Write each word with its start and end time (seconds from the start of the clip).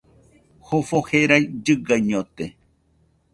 Jofo 0.67 0.99
jerai 1.09 1.43
llɨgaiñote 1.63 2.45